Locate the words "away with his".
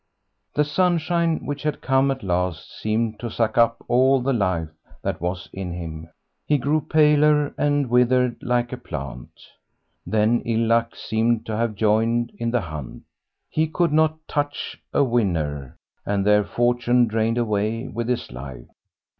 17.37-18.31